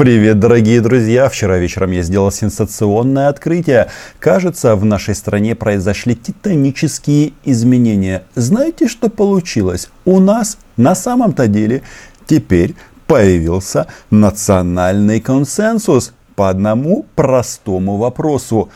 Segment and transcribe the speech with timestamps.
[0.00, 1.28] Привет, дорогие друзья!
[1.28, 3.90] Вчера вечером я сделал сенсационное открытие.
[4.18, 8.22] Кажется, в нашей стране произошли титанические изменения.
[8.34, 9.90] Знаете, что получилось?
[10.06, 11.82] У нас на самом-то деле
[12.24, 12.76] теперь
[13.06, 18.70] появился национальный консенсус по одному простому вопросу.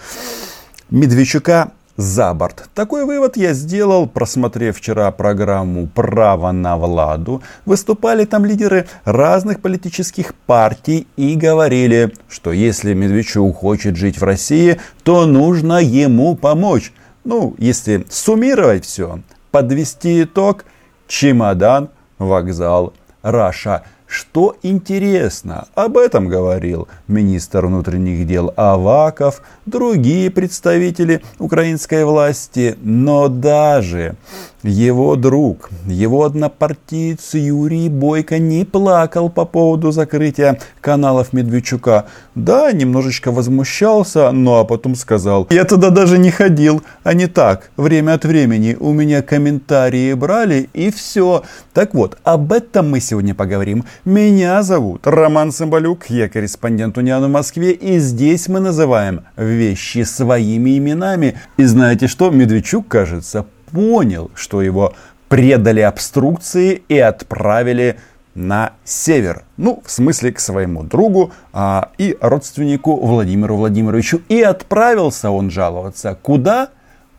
[0.91, 2.69] Медведчука за борт.
[2.75, 7.43] Такой вывод я сделал, просмотрев вчера программу «Право на Владу».
[7.65, 14.81] Выступали там лидеры разных политических партий и говорили, что если Медведчук хочет жить в России,
[15.03, 16.93] то нужно ему помочь.
[17.25, 19.21] Ну, если суммировать все,
[19.51, 20.65] подвести итог,
[21.07, 22.93] чемодан, вокзал,
[23.23, 33.29] Раша– что интересно, об этом говорил министр внутренних дел Аваков, другие представители украинской власти, но
[33.29, 34.17] даже
[34.65, 42.07] его друг, его однопартиец Юрий Бойко не плакал по поводу закрытия каналов Медведчука.
[42.35, 47.71] Да, немножечко возмущался, но а потом сказал, я туда даже не ходил, а не так.
[47.77, 51.43] Время от времени у меня комментарии брали и все.
[51.75, 53.85] Так вот, об этом мы сегодня поговорим.
[54.05, 60.77] Меня зовут Роман Самбалюк, я корреспондент Униан в Москве, и здесь мы называем вещи своими
[60.77, 61.37] именами.
[61.57, 64.95] И знаете что, Медведчук, кажется, понял, что его
[65.29, 67.97] предали обструкции и отправили
[68.35, 69.45] на север.
[69.57, 74.21] Ну, в смысле, к своему другу а, и родственнику Владимиру Владимировичу.
[74.29, 76.19] И отправился он жаловаться.
[76.21, 76.69] Куда?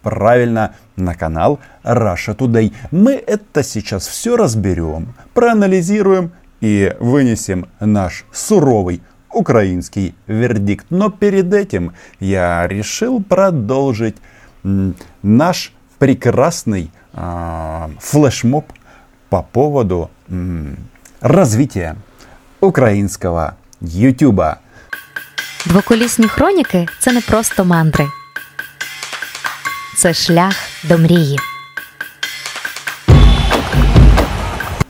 [0.01, 2.73] Правильно, на канал Russia Today.
[2.91, 6.31] Мы это сейчас все разберем, проанализируем
[6.64, 9.00] и вынесем наш суровый
[9.32, 10.86] украинский вердикт.
[10.90, 14.16] Но перед этим я решил продолжить
[15.22, 18.72] наш прекрасный э, флешмоб
[19.28, 20.74] по поводу э,
[21.20, 21.96] развития
[22.60, 24.56] українського Ютуба.
[25.66, 28.06] Двоколісні хроніки це не просто мандри.
[29.96, 30.54] Це шлях
[30.84, 31.38] до мрії.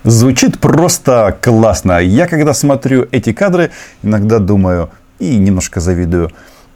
[0.05, 1.97] Звучит просто классно.
[1.97, 3.71] Я когда смотрю эти кадры,
[4.03, 6.29] иногда думаю и немножко завидую.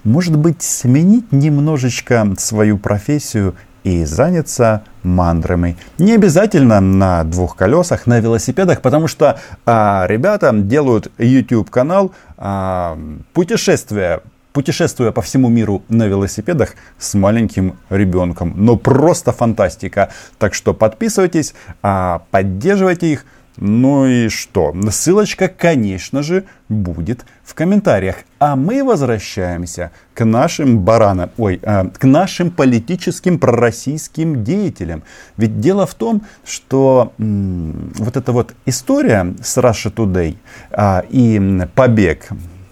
[0.03, 3.53] Может быть, сменить немножечко свою профессию
[3.84, 5.78] и заняться мандрами.
[6.00, 12.97] Не обязательно на двух колесах, на велосипедах, потому что а, ребята делают YouTube канал а,
[13.34, 14.22] путешествия
[14.59, 18.53] путешествуя по всему миру на велосипедах с маленьким ребенком.
[18.58, 20.09] Но просто фантастика.
[20.38, 23.25] Так что подписывайтесь, а, поддерживайте их.
[23.56, 24.75] Ну и что?
[24.92, 28.18] Ссылочка, конечно же, будет в комментариях.
[28.38, 35.03] А мы возвращаемся к нашим баранам, ой, э, к нашим политическим пророссийским деятелям.
[35.38, 40.36] Ведь дело в том, что м, вот эта вот история с Russia Today
[40.72, 42.30] э, и побег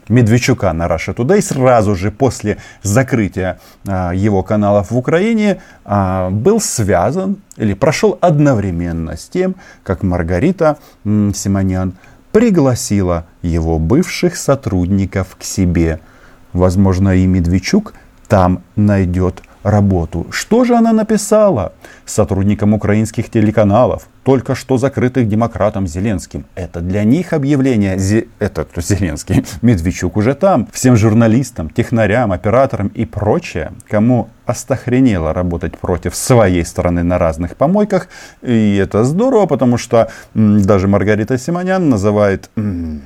[0.09, 6.59] Медведчука на Russia Today сразу же после закрытия а, его каналов в Украине а, был
[6.61, 11.93] связан или прошел одновременно с тем, как Маргарита Симонян
[12.31, 15.99] пригласила его бывших сотрудников к себе.
[16.53, 17.93] Возможно, и Медведчук
[18.27, 20.27] там найдет работу.
[20.31, 21.73] Что же она написала
[22.05, 26.45] сотрудникам украинских телеканалов, только что закрытых демократом Зеленским?
[26.55, 27.99] Это для них объявление.
[27.99, 28.27] Зе...
[28.39, 29.45] Это Зеленский.
[29.61, 30.67] Медведчук уже там.
[30.71, 38.07] Всем журналистам, технарям, операторам и прочее, кому остохренело работать против своей стороны на разных помойках.
[38.41, 43.01] И это здорово, потому что м, даже Маргарита Симонян называет м,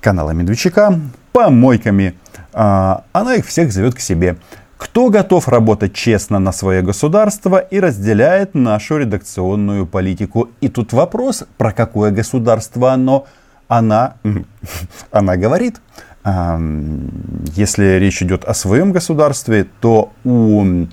[0.00, 1.00] каналы Медведчука
[1.32, 2.14] помойками.
[2.52, 4.36] А, она их всех зовет к себе.
[4.84, 10.50] Кто готов работать честно на свое государство и разделяет нашу редакционную политику?
[10.60, 13.26] И тут вопрос, про какое государство оно,
[13.66, 14.16] она,
[15.10, 15.80] она говорит.
[16.22, 20.86] Если речь идет о своем государстве, то у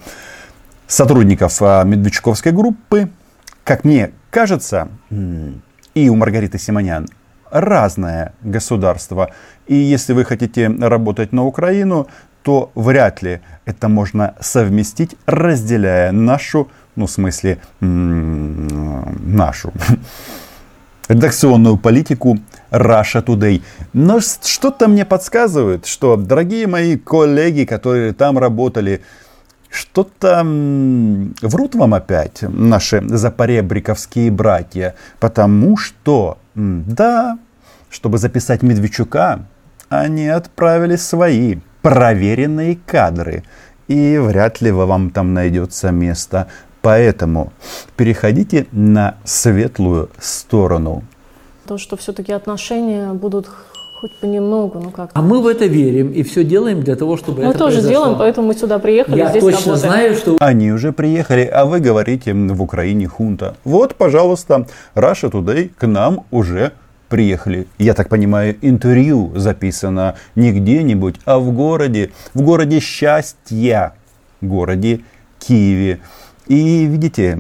[0.88, 3.09] сотрудников а, Медведчуковской группы,
[3.66, 4.88] как мне кажется,
[5.94, 7.09] и у Маргариты Симонян
[7.50, 9.31] разное государство.
[9.68, 12.08] И если вы хотите работать на Украину,
[12.44, 13.41] то вряд ли
[13.72, 19.73] это можно совместить, разделяя нашу, ну в смысле нашу
[21.08, 22.38] редакционную политику
[22.72, 23.62] Russia Today.
[23.94, 29.02] Но что-то мне подсказывает, что, дорогие мои коллеги, которые там работали,
[29.70, 30.44] что-то
[31.41, 37.40] врут вам опять наши запоребриковские братья, потому что, да,
[37.90, 39.46] чтобы записать Медведчука,
[39.90, 43.43] они отправили свои проверенные кадры.
[43.87, 46.47] И вряд ли вам там найдется место.
[46.81, 47.53] Поэтому
[47.95, 51.03] переходите на светлую сторону.
[51.67, 53.47] То, что все-таки отношения будут
[54.01, 55.11] Хоть понемногу, ну как.
[55.13, 57.91] А мы в это верим и все делаем для того, чтобы мы это тоже произошло.
[57.91, 59.19] делаем, поэтому мы сюда приехали.
[59.19, 59.77] Я здесь точно работаем.
[59.77, 63.57] знаю, что Они уже приехали, а вы говорите в Украине хунта.
[63.63, 66.72] Вот, пожалуйста, Russia Today к нам уже
[67.11, 67.67] приехали.
[67.78, 73.93] Я так понимаю, интервью записано не где-нибудь, а в городе, в городе счастья,
[74.40, 75.02] городе
[75.37, 75.99] Киеве.
[76.47, 77.37] И видите,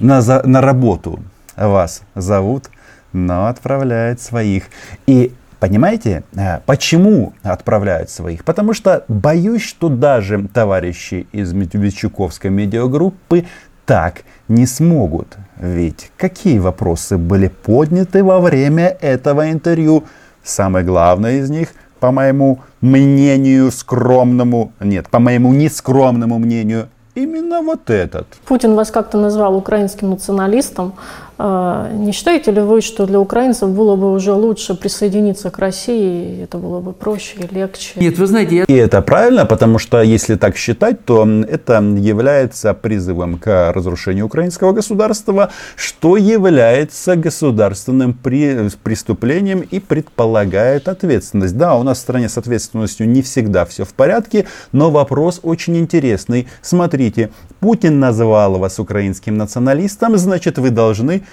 [0.00, 1.20] на, за- на работу
[1.56, 2.64] вас зовут,
[3.12, 4.64] но отправляют своих.
[5.06, 8.44] И понимаете, э, почему отправляют своих?
[8.44, 13.44] Потому что боюсь, что даже товарищи из Медведчуковской медиагруппы
[13.86, 15.36] так не смогут.
[15.60, 20.04] Ведь какие вопросы были подняты во время этого интервью?
[20.42, 21.68] Самое главное из них,
[22.00, 28.26] по моему мнению скромному, нет, по моему нескромному мнению, именно вот этот.
[28.44, 30.94] Путин вас как-то назвал украинским националистом.
[31.36, 36.42] А, Не считаете ли вы, что для украинцев было бы уже лучше присоединиться к России?
[36.42, 37.92] Это было бы проще и легче?
[37.96, 42.72] Нет, вы знаете, я И это правильно, потому что если так считать, то это является
[42.74, 51.56] призывом к разрушению украинского государства, что является государственным при- преступлением и предполагает ответственность.
[51.56, 55.76] Да, у нас в стране с ответственностью не всегда все в порядке, но вопрос очень
[55.76, 56.46] интересный.
[56.62, 61.23] Смотрите, Путин назвал вас украинским националистом, значит вы должны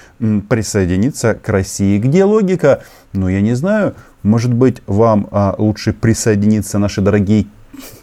[0.49, 1.97] присоединиться к России.
[1.99, 2.83] Где логика?
[3.13, 3.95] Ну, я не знаю.
[4.23, 7.47] Может быть, вам а, лучше присоединиться, наши дорогие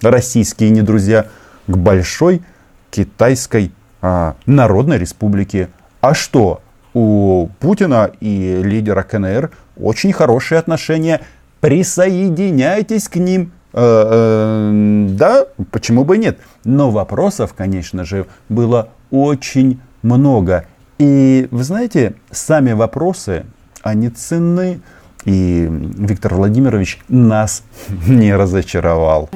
[0.02, 1.26] российские не друзья,
[1.67, 2.43] к большой
[2.90, 5.69] китайской а, народной республике.
[6.00, 6.62] А что?
[6.94, 11.20] У Путина и лидера КНР очень хорошие отношения.
[11.61, 13.52] Присоединяйтесь к ним.
[13.73, 16.38] Э, э, да, почему бы и нет?
[16.64, 20.64] Но вопросов, конечно же, было очень много.
[20.99, 23.47] И вы знаете, сами вопросы,
[23.83, 24.81] они ценны.
[25.25, 27.62] И Виктор Владимирович нас
[28.06, 29.29] не разочаровал.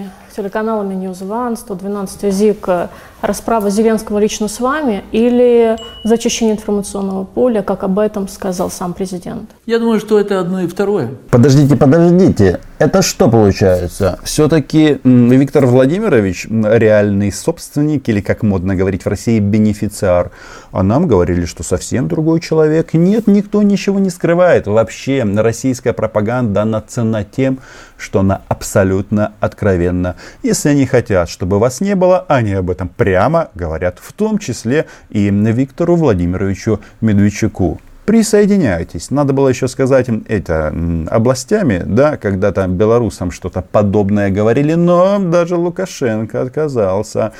[0.94, 2.88] News One, 112 ЗИК.
[3.22, 9.48] Расправа Зеленского лично с вами или зачищение информационного поля, как об этом сказал сам президент?
[9.64, 11.10] я думаю, что это одно и второе.
[11.30, 12.58] Подождите, подождите.
[12.80, 14.18] Это что получается?
[14.24, 20.32] Все-таки Виктор Владимирович реальный собственник или, как модно говорить в России, бенефициар.
[20.72, 22.92] А нам говорили, что совсем другой человек.
[22.92, 24.66] Нет, никто ничего не скрывает.
[24.66, 27.60] Вообще, российская пропаганда, она ценна тем,
[27.96, 30.16] что она абсолютно откровенна.
[30.42, 33.11] Если они хотят, чтобы вас не было, они об этом прямо
[33.54, 33.98] говорят.
[34.00, 37.80] В том числе и Виктору Владимировичу Медведчуку.
[38.04, 39.10] Присоединяйтесь.
[39.10, 40.74] Надо было еще сказать им это
[41.08, 47.32] областями, да, когда там белорусам что-то подобное говорили, но даже Лукашенко отказался.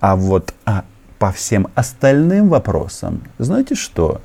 [0.00, 0.84] А вот а,
[1.18, 4.20] по всем остальным вопросам, знаете что?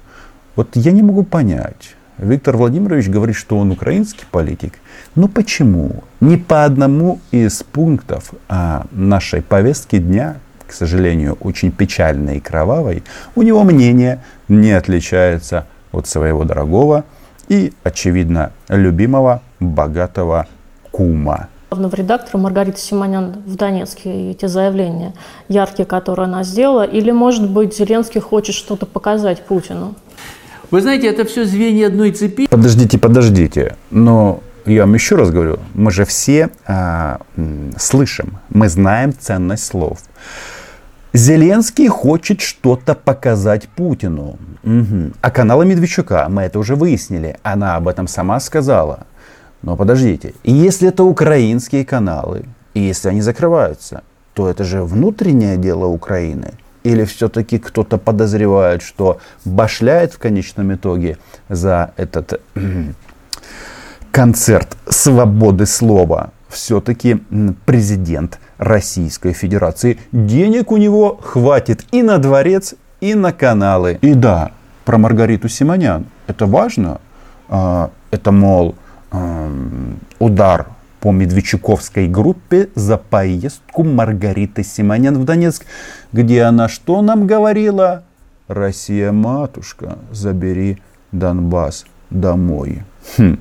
[0.57, 1.95] Вот я не могу понять.
[2.17, 4.73] Виктор Владимирович говорит, что он украинский политик.
[5.15, 6.03] Но почему?
[6.19, 10.35] Не по одному из пунктов а, нашей повестки дня,
[10.69, 13.03] к сожалению, очень печальной и кровавой,
[13.35, 17.05] у него мнение не отличается от своего дорогого
[17.47, 20.47] и, очевидно, любимого, богатого
[20.91, 21.47] кума.
[21.71, 25.13] Главного редактора Маргарита Симонян в Донецке и те заявления
[25.47, 29.95] яркие, которые она сделала, или, может быть, Зеленский хочет что-то показать Путину?
[30.69, 32.47] Вы знаете, это все звенья одной цепи.
[32.47, 33.75] Подождите, подождите.
[33.89, 37.19] Но я вам еще раз говорю, мы же все а,
[37.77, 39.99] слышим, мы знаем ценность слов.
[41.13, 44.37] Зеленский хочет что-то показать Путину.
[44.63, 45.13] Мгм.
[45.21, 49.07] А канала Медведчука, мы это уже выяснили, она об этом сама сказала.
[49.63, 55.85] Но подождите, если это украинские каналы, и если они закрываются, то это же внутреннее дело
[55.85, 56.53] Украины.
[56.83, 61.17] Или все-таки кто-то подозревает, что башляет в конечном итоге
[61.49, 62.39] за этот
[64.11, 67.21] концерт свободы слова все-таки
[67.65, 69.99] президент Российской Федерации.
[70.11, 73.99] Денег у него хватит и на дворец, и на каналы.
[74.01, 74.51] И да,
[74.85, 76.05] про Маргариту Симонян.
[76.27, 76.99] Это важно.
[77.47, 78.75] А, Это, мол,
[80.19, 80.67] удар
[80.99, 85.65] по Медведчуковской группе за поездку Маргариты Симонян в Донецк,
[86.11, 88.03] где она что нам говорила?
[88.47, 92.83] Россия, матушка, забери Донбасс домой.
[93.17, 93.37] Хм.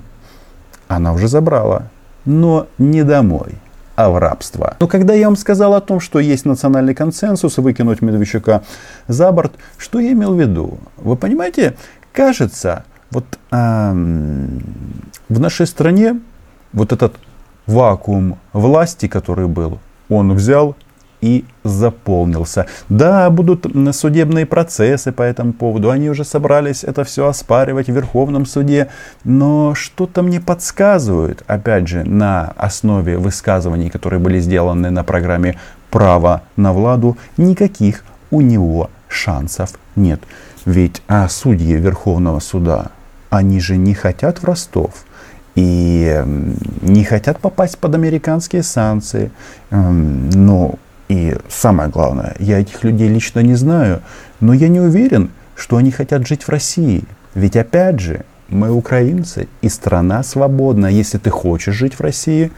[0.87, 1.89] Она уже забрала,
[2.29, 3.55] но не домой,
[3.97, 4.77] а в рабство.
[4.81, 8.63] Но когда я вам сказал о том, что есть национальный консенсус выкинуть Медведчука
[9.09, 10.79] за борт, что я имел в виду?
[10.99, 11.75] Вы понимаете,
[12.13, 14.61] кажется, вот ам,
[15.31, 16.21] в нашей стране
[16.75, 17.15] вот этот
[17.67, 19.79] вакуум власти, который был,
[20.11, 20.77] он взял
[21.21, 22.67] и заполнился.
[22.89, 25.91] Да, будут судебные процессы по этому поводу.
[25.91, 28.89] Они уже собрались это все оспаривать в Верховном суде.
[29.25, 35.59] Но что-то мне подсказывает, опять же, на основе высказываний, которые были сделаны на программе
[35.91, 40.21] «Право на Владу», никаких у него шансов нет.
[40.65, 42.91] Ведь а судьи Верховного суда,
[43.31, 45.05] они же не хотят в Ростов
[45.55, 46.23] и
[46.83, 49.31] не хотят попасть под американские санкции.
[49.71, 50.75] Но
[51.09, 54.03] и самое главное, я этих людей лично не знаю,
[54.41, 57.05] но я не уверен, что они хотят жить в России.
[57.35, 60.87] Ведь опять же, мы украинцы, и страна свободна.
[60.87, 62.51] Если ты хочешь жить в России,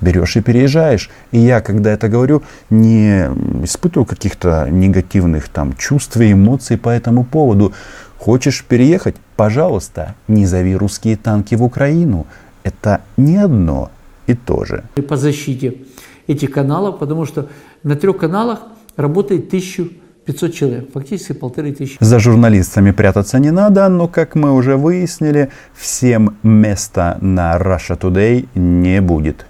[0.00, 1.10] берешь и переезжаешь.
[1.32, 3.26] И я, когда это говорю, не
[3.64, 7.72] испытываю каких-то негативных там чувств и эмоций по этому поводу.
[8.18, 9.16] Хочешь переехать?
[9.36, 12.26] Пожалуйста, не зови русские танки в Украину.
[12.62, 13.90] Это не одно
[14.28, 14.84] и то же.
[15.08, 15.74] По защите
[16.26, 17.48] этих каналов, потому что
[17.82, 18.60] на трех каналах
[18.96, 19.90] работает тысячу
[20.24, 21.96] 500 человек, фактически полторы тысячи.
[22.00, 28.48] За журналистами прятаться не надо, но, как мы уже выяснили, всем места на Russia Today
[28.54, 29.46] не будет.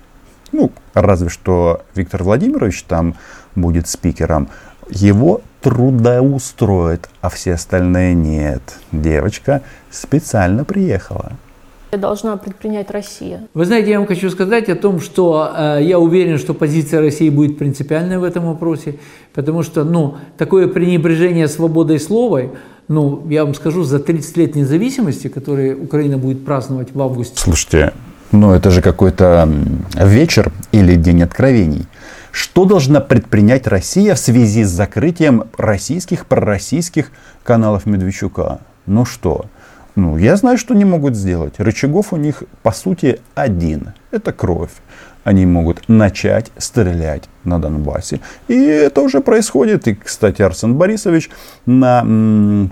[0.52, 3.16] Ну, разве что Виктор Владимирович там
[3.54, 4.48] будет спикером.
[4.88, 8.62] Его трудоустроит, а все остальные нет.
[8.92, 11.32] Девочка специально приехала
[11.98, 13.48] должна предпринять Россия?
[13.54, 17.28] Вы знаете, я вам хочу сказать о том, что э, я уверен, что позиция России
[17.28, 18.96] будет принципиальной в этом вопросе,
[19.34, 22.42] потому что ну, такое пренебрежение свободой слова,
[22.88, 27.34] ну, я вам скажу, за 30 лет независимости, которые Украина будет праздновать в августе.
[27.36, 27.92] Слушайте,
[28.32, 29.48] ну это же какой-то
[29.94, 31.86] вечер или день откровений.
[32.30, 37.12] Что должна предпринять Россия в связи с закрытием российских, пророссийских
[37.44, 38.60] каналов Медведчука?
[38.86, 39.44] Ну что?
[39.94, 41.54] Ну, я знаю, что они могут сделать.
[41.58, 43.92] Рычагов у них, по сути, один.
[44.10, 44.70] Это кровь.
[45.24, 48.20] Они могут начать стрелять на Донбассе.
[48.48, 49.86] И это уже происходит.
[49.86, 51.30] И, кстати, Арсен Борисович
[51.66, 52.02] на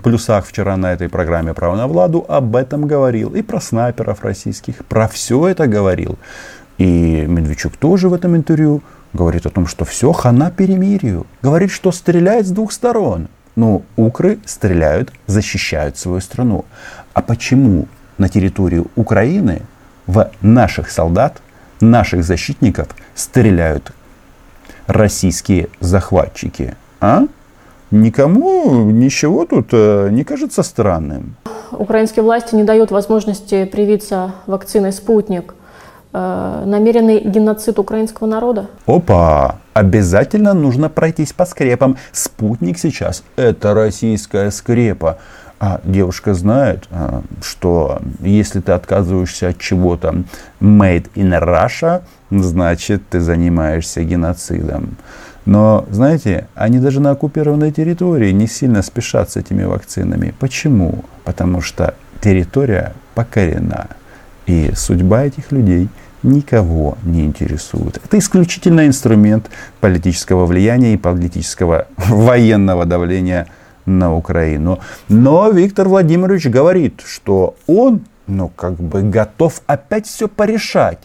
[0.03, 3.35] плюсах вчера на этой программе «Право на Владу» об этом говорил.
[3.35, 4.83] И про снайперов российских.
[4.85, 6.17] Про все это говорил.
[6.77, 8.81] И Медведчук тоже в этом интервью
[9.13, 11.27] говорит о том, что все, хана перемирию.
[11.41, 13.27] Говорит, что стреляет с двух сторон.
[13.55, 16.65] Но укры стреляют, защищают свою страну.
[17.13, 17.87] А почему
[18.17, 19.61] на территорию Украины
[20.07, 21.41] в наших солдат,
[21.79, 23.91] наших защитников стреляют
[24.87, 26.75] российские захватчики?
[26.99, 27.23] А?
[27.91, 31.35] Никому ничего тут э, не кажется странным.
[31.71, 35.55] Украинские власти не дают возможности привиться вакциной «Спутник».
[36.13, 38.67] Э, намеренный геноцид украинского народа?
[38.85, 39.59] Опа!
[39.73, 41.97] Обязательно нужно пройтись по скрепам.
[42.11, 45.17] Спутник сейчас– это российская скрепа.
[45.63, 50.23] А девушка знает, а, что если ты отказываешься от чего-то
[50.59, 52.01] made in Russia,
[52.31, 54.97] значит ты занимаешься геноцидом.
[55.45, 60.33] Но, знаете, они даже на оккупированной территории не сильно спешат с этими вакцинами.
[60.39, 61.05] Почему?
[61.25, 63.85] Потому что территория покорена.
[64.47, 65.89] И судьба этих людей
[66.23, 68.01] никого не интересует.
[68.03, 73.45] Это исключительно инструмент политического влияния и политического военного давления–
[73.85, 74.79] на Украину.
[75.09, 80.99] Но Виктор Владимирович говорит, что он, ну, как бы готов опять все порешать.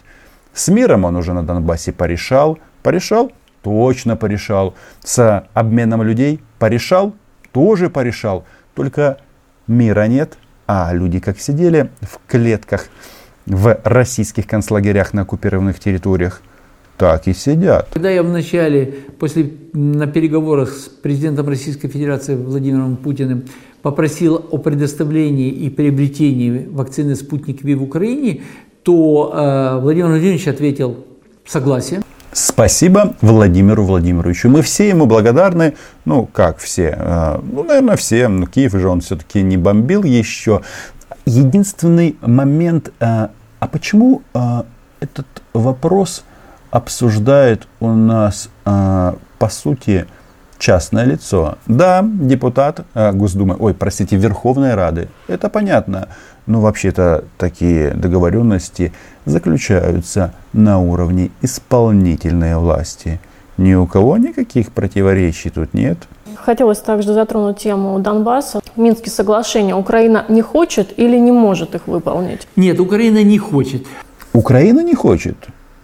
[0.53, 2.59] С миром он уже на Донбассе порешал.
[2.83, 3.31] Порешал?
[3.61, 4.75] Точно порешал.
[5.03, 7.13] С обменом людей порешал?
[7.51, 8.45] Тоже порешал.
[8.73, 9.17] Только
[9.67, 12.87] мира нет, а люди как сидели в клетках
[13.45, 16.41] в российских концлагерях на оккупированных территориях,
[16.97, 17.87] так и сидят.
[17.93, 23.43] Когда я в начале, после, на переговорах с президентом Российской Федерации Владимиром Путиным
[23.81, 28.41] попросил о предоставлении и приобретении вакцины «Спутник Ви» в Украине,
[28.83, 31.05] то э, Владимир Владимирович ответил
[31.45, 32.01] «согласие».
[32.33, 34.49] Спасибо Владимиру Владимировичу.
[34.49, 35.75] Мы все ему благодарны.
[36.05, 36.95] Ну, как все?
[36.97, 38.27] Э, ну, наверное, все.
[38.27, 40.61] Но Киев же он все-таки не бомбил еще.
[41.25, 43.27] Единственный момент, э,
[43.59, 44.63] а почему э,
[44.99, 46.23] этот вопрос
[46.71, 50.07] обсуждает у нас, э, по сути,
[50.57, 51.57] частное лицо.
[51.67, 56.09] Да, депутат э, Госдумы, ой, простите, Верховной Рады, это понятно.
[56.45, 58.93] Но вообще-то такие договоренности
[59.25, 63.19] заключаются на уровне исполнительной власти.
[63.57, 65.97] Ни у кого никаких противоречий тут нет.
[66.35, 68.61] Хотелось также затронуть тему Донбасса.
[68.75, 72.47] Минские соглашения Украина не хочет или не может их выполнить?
[72.55, 73.85] Нет, Украина не хочет.
[74.33, 75.35] Украина не хочет.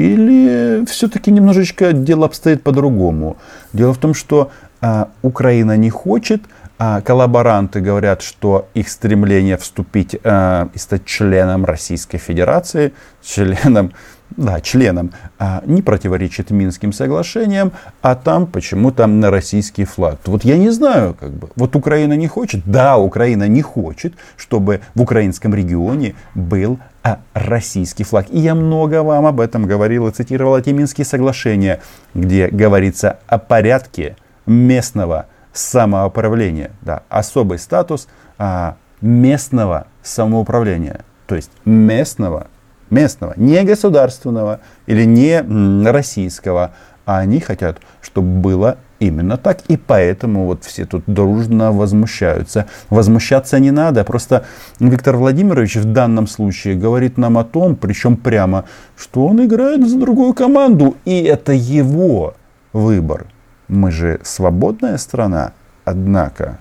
[0.03, 3.37] Или все-таки немножечко дело обстоит по-другому?
[3.71, 6.41] Дело в том, что а, Украина не хочет,
[6.77, 12.91] а коллаборанты говорят, что их стремление вступить э, и стать членом Российской Федерации,
[13.23, 13.93] членом
[14.37, 17.71] да, членом, а, не противоречит Минским соглашениям,
[18.01, 20.19] а там почему-то на российский флаг.
[20.25, 24.81] Вот я не знаю, как бы, вот Украина не хочет, да, Украина не хочет, чтобы
[24.95, 28.27] в украинском регионе был а, российский флаг.
[28.29, 31.81] И я много вам об этом говорил и цитировал эти Минские соглашения,
[32.13, 42.47] где говорится о порядке местного самоуправления, да, особый статус а, местного самоуправления, то есть местного
[42.93, 45.41] местного, не государственного или не
[45.89, 46.71] российского.
[47.05, 49.59] А они хотят, чтобы было именно так.
[49.67, 52.67] И поэтому вот все тут дружно возмущаются.
[52.89, 54.05] Возмущаться не надо.
[54.05, 54.45] Просто
[54.79, 58.63] Виктор Владимирович в данном случае говорит нам о том, причем прямо,
[58.95, 60.95] что он играет за другую команду.
[61.03, 62.35] И это его
[62.71, 63.25] выбор.
[63.67, 65.51] Мы же свободная страна.
[65.83, 66.59] Однако,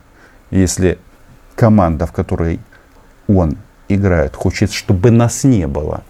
[0.50, 0.98] если
[1.54, 2.58] команда, в которой
[3.28, 3.56] он
[3.88, 6.02] играют, хочет, чтобы нас не было.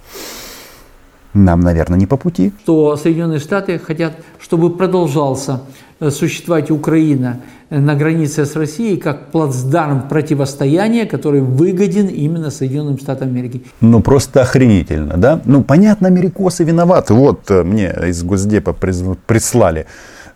[1.35, 2.52] Нам, наверное, не по пути.
[2.62, 5.61] Что Соединенные Штаты хотят, чтобы продолжался
[5.99, 12.99] э, существовать Украина э, на границе с Россией как плацдарм противостояния, который выгоден именно Соединенным
[12.99, 13.62] Штатам Америки.
[13.81, 15.41] Ну, просто охренительно, да?
[15.47, 17.14] Ну, понятно, америкосы виноваты.
[17.14, 19.87] Вот э, мне из Госдепа прислали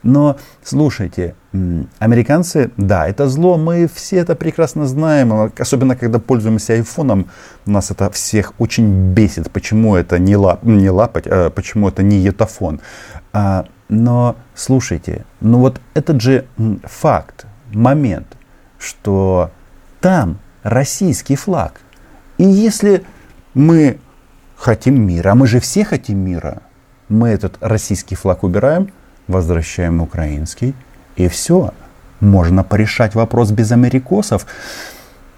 [0.02, 1.34] но слушайте,
[1.98, 7.28] американцы, да, это зло, мы все это прекрасно знаем, а особенно когда пользуемся айфоном,
[7.64, 12.18] нас это всех очень бесит, почему это не, лап, не лапать, а почему это не
[12.18, 12.80] етафон.
[13.32, 16.46] А, но слушайте, ну вот этот же
[16.84, 18.36] факт, момент,
[18.78, 19.50] что
[20.00, 21.80] там российский флаг.
[22.38, 23.04] И если
[23.54, 23.98] мы
[24.56, 26.62] хотим мира, а мы же все хотим мира,
[27.08, 28.90] мы этот российский флаг убираем,
[29.28, 30.74] возвращаем украинский,
[31.16, 31.72] и все.
[32.20, 34.46] Можно порешать вопрос без америкосов.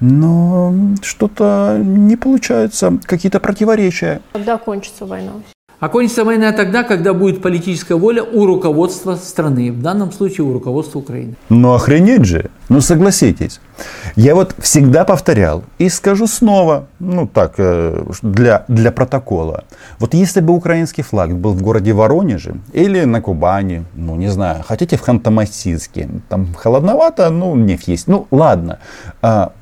[0.00, 4.20] Но что-то не получается, какие-то противоречия.
[4.32, 5.32] Когда кончится война?
[5.80, 10.98] Окончится война тогда, когда будет политическая воля у руководства страны, в данном случае у руководства
[10.98, 11.34] Украины.
[11.50, 13.60] Ну охренеть же, ну согласитесь.
[14.16, 19.64] Я вот всегда повторял и скажу снова, ну так, э, для, для протокола.
[20.00, 24.64] Вот если бы украинский флаг был в городе Воронеже или на Кубани, ну не знаю,
[24.66, 28.80] хотите в Ханты-Мансийске, там холодновато, ну нефть есть, ну ладно.
[29.22, 29.52] А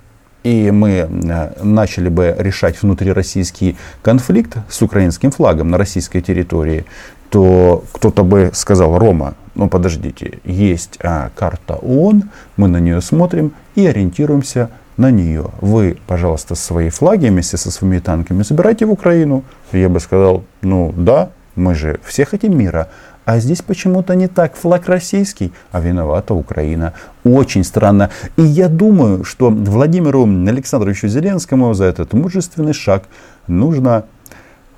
[0.46, 6.84] и мы э, начали бы решать внутрироссийский конфликт с украинским флагом на российской территории,
[7.30, 13.54] то кто-то бы сказал, Рома, ну подождите, есть а, карта ООН, мы на нее смотрим
[13.74, 15.46] и ориентируемся на нее.
[15.60, 19.42] Вы, пожалуйста, свои флаги вместе со своими танками забирайте в Украину.
[19.72, 22.88] Я бы сказал, ну да, мы же все хотим мира.
[23.26, 24.54] А здесь почему-то не так.
[24.54, 26.92] Флаг российский, а виновата Украина.
[27.24, 28.08] Очень странно.
[28.36, 33.02] И я думаю, что Владимиру Александровичу Зеленскому за этот мужественный шаг
[33.48, 34.04] нужно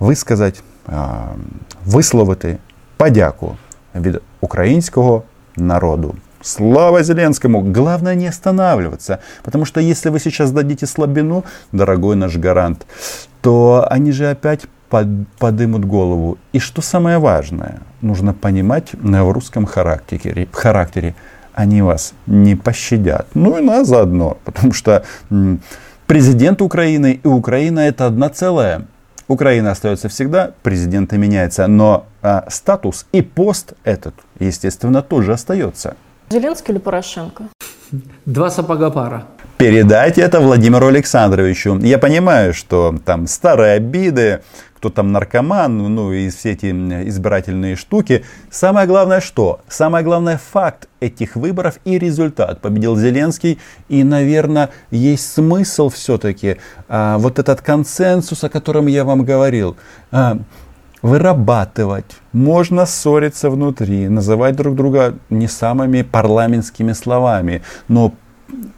[0.01, 0.61] висказати,
[1.85, 2.59] висловити
[2.97, 3.57] подяку
[3.95, 5.23] від українського
[5.57, 6.15] народу.
[6.41, 7.63] Слава Зеленскому!
[7.63, 12.87] Главное не останавливаться, потому что если вы сейчас дадите слабину, дорогой наш гарант,
[13.43, 16.39] то они же опять под, подымут голову.
[16.53, 21.17] И что самое важное, нужно понимать в русском характере, характере
[21.55, 23.27] они вас не пощадят.
[23.35, 25.05] Ну и нас заодно, потому что
[26.07, 28.87] президент Украины и Украина это одна целая.
[29.27, 35.97] Украина остается всегда, президенты меняются, но а, статус и пост этот, естественно, тоже остается.
[36.31, 37.45] Зеленский или Порошенко?
[38.27, 39.27] Два сапога пара.
[39.57, 41.79] Передайте это Владимиру Александровичу.
[41.79, 44.43] Я понимаю, что там старые обиды,
[44.77, 48.25] кто там наркоман, ну и все эти избирательные штуки.
[48.51, 49.61] Самое главное что?
[49.69, 52.61] Самое главное факт этих выборов и результат.
[52.61, 59.25] Победил Зеленский и, наверное, есть смысл все-таки а, вот этот консенсус, о котором я вам
[59.25, 59.77] говорил,
[60.13, 60.39] а,
[61.03, 62.17] вырабатывать.
[62.33, 68.13] Можно ссориться внутри, называть друг друга не самыми парламентскими словами, но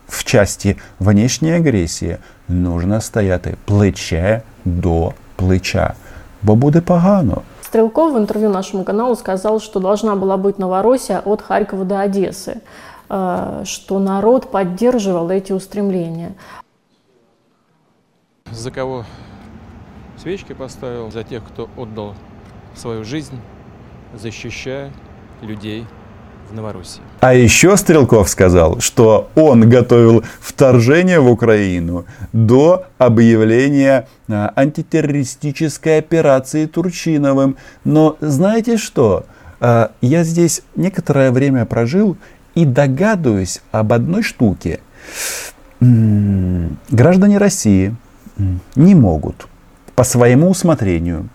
[0.08, 5.94] в части внешней агресії нужно стояти плече до плеча,
[6.42, 7.42] бо буде погано.
[7.62, 12.62] Стрелков в интервью нашему каналу сказал, что должна была быть Новороссия от Харькова до Одессы,
[13.08, 16.32] э, что народ поддерживал эти устремления.
[18.50, 19.04] За кого
[20.20, 21.10] свечки поставил?
[21.10, 22.14] За тех, кто отдал
[22.74, 23.38] свою жизнь,
[24.14, 24.92] защищая
[25.42, 25.86] людей
[26.50, 27.00] в Новороссии.
[27.20, 36.66] А еще Стрелков сказал, что он готовил вторжение в Украину до объявления а, антитеррористической операции
[36.66, 37.56] Турчиновым.
[37.84, 39.24] Но знаете что?
[39.60, 42.16] А, я здесь некоторое время прожил
[42.54, 44.80] и догадываюсь об одной штуке.
[45.80, 47.94] Граждане России
[48.74, 49.46] не могут
[50.00, 51.28] по своему усмотрению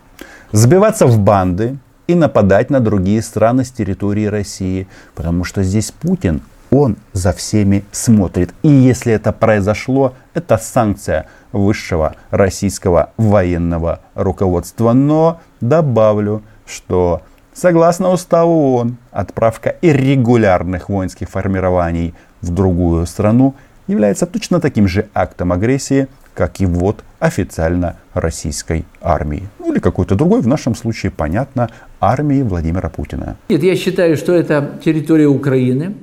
[0.51, 6.41] сбиваться в банды и нападать на другие страны с территории России, потому что здесь Путин,
[6.71, 8.55] он за всеми смотрит.
[8.63, 14.93] И если это произошло, это санкция высшего российского военного руководства.
[14.93, 17.21] Но добавлю, что
[17.53, 23.53] согласно уставу ООН, отправка иррегулярных воинских формирований в другую страну
[23.87, 29.47] является точно таким же актом агрессии, как и ввод официально российской армии.
[29.59, 31.69] Ну или какой-то другой, в нашем случае, понятно,
[31.99, 33.37] армии Владимира Путина.
[33.49, 35.95] Нет, я считаю, что это территория Украины,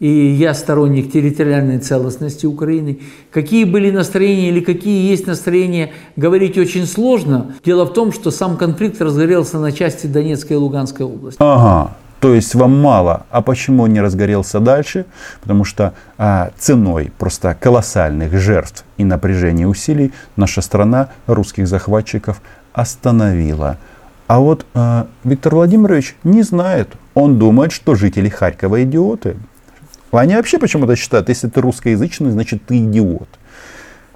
[0.00, 3.00] и я сторонник территориальной целостности Украины.
[3.30, 7.54] Какие были настроения или какие есть настроения, говорить очень сложно.
[7.64, 11.38] Дело в том, что сам конфликт разгорелся на части Донецкой и Луганской области.
[11.40, 13.26] Ага, то есть вам мало.
[13.30, 15.04] А почему он не разгорелся дальше?
[15.42, 22.40] Потому что а, ценой просто колоссальных жертв и напряжения усилий наша страна русских захватчиков
[22.72, 23.76] остановила.
[24.26, 26.94] А вот а, Виктор Владимирович не знает.
[27.12, 29.36] Он думает, что жители Харькова идиоты.
[30.10, 33.28] Они вообще почему-то считают, если ты русскоязычный, значит ты идиот.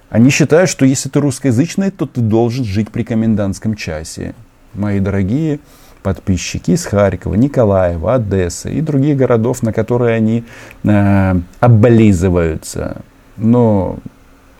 [0.08, 4.34] Они считают, что если ты русскоязычный, то ты должен жить при комендантском часе.
[4.72, 5.60] Мои дорогие,
[6.08, 10.42] подписчики из Харькова, Николаева, Одессы и других городов, на которые они
[10.84, 13.02] э, облизываются.
[13.36, 13.98] Но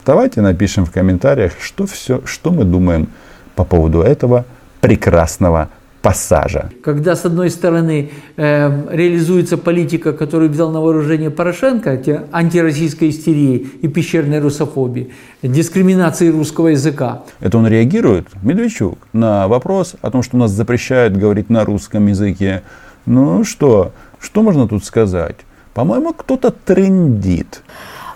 [0.04, 3.08] давайте напишем в комментариях, что, все, что мы думаем
[3.54, 4.44] по поводу этого
[4.82, 5.70] прекрасного
[6.02, 6.70] пассажа.
[6.82, 13.88] Когда, с одной стороны, э, реализуется политика, которую взял на вооружение Порошенко, антироссийской истерии и
[13.88, 15.10] пещерной русофобии,
[15.42, 17.22] дискриминации русского языка.
[17.40, 22.62] Это он реагирует, Медведчук, на вопрос о том, что нас запрещают говорить на русском языке.
[23.06, 25.36] Ну что, что можно тут сказать?
[25.74, 27.62] По-моему, кто-то трендит.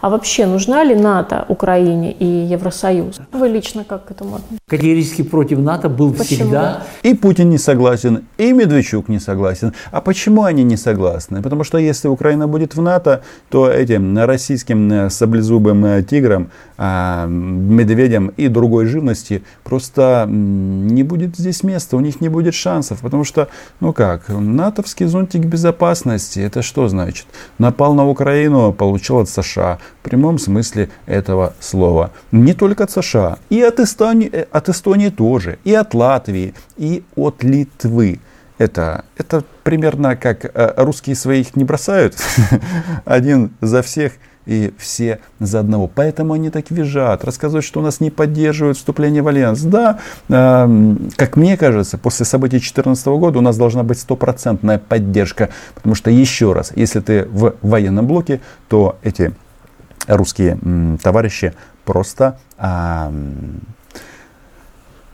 [0.02, 3.20] А вообще нужна ли НАТО Украине и Евросоюз?
[3.32, 4.58] Вы лично как к этому относитесь?
[4.66, 6.24] Категорически против НАТО был Почему?
[6.24, 6.82] всегда.
[7.04, 9.74] И Путин не согласен, и Медведчук не согласен.
[9.92, 11.40] А почему они не согласны?
[11.40, 18.32] Потому что если Украина будет в НАТО, то этим российским э, саблезубым э, тиграм, медведям
[18.36, 23.02] и другой живности просто не будет здесь места, у них не будет шансов.
[23.02, 23.46] Потому что,
[23.78, 27.26] ну как, натовский зонтик безопасности, это что значит?
[27.58, 32.10] Напал на Украину, получил от США в прямом смысле этого слова.
[32.30, 37.04] Не только от США, и от Эстонии, э, от Эстонии тоже, и от Латвии, и
[37.16, 38.20] от Литвы.
[38.58, 42.16] Это, это примерно как э, русские своих не бросают,
[43.04, 44.12] один за всех
[44.46, 45.88] и все за одного.
[45.92, 49.60] Поэтому они так визжат, рассказывают, что у нас не поддерживают вступление в альянс.
[49.62, 55.50] Да, э, как мне кажется, после событий 2014 года у нас должна быть стопроцентная поддержка.
[55.74, 59.32] Потому что, еще раз, если ты в военном блоке, то эти
[60.06, 60.58] русские
[61.02, 63.12] товарищи просто а,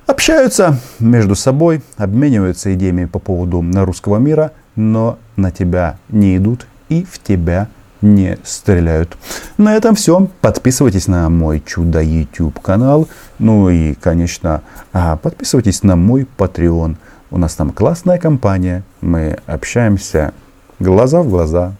[0.07, 7.05] общаются между собой, обмениваются идеями по поводу русского мира, но на тебя не идут и
[7.05, 7.69] в тебя
[8.01, 9.17] не стреляют.
[9.57, 10.29] На этом все.
[10.41, 13.09] Подписывайтесь на мой чудо YouTube канал.
[13.39, 16.97] Ну и, конечно, а, подписывайтесь на мой Patreon.
[17.31, 18.85] У нас там классная компания.
[19.01, 20.33] Мы общаемся
[20.79, 21.75] глаза в глаза,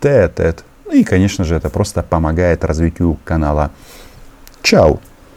[0.00, 0.60] тет-тет.
[0.60, 3.70] Ну и, конечно же, это просто помогает развитию канала.
[4.62, 5.00] Чао!